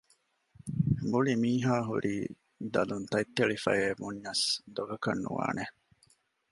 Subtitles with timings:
[1.09, 2.15] މުޅި މީހާ ހުރީ
[2.73, 5.65] ދަލުން ތަތްތެޅިފަޔޭ ބުންޏަސް ދޮގަކަށް ނުވާނެ